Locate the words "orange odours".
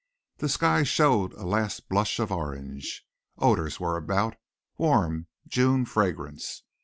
2.31-3.79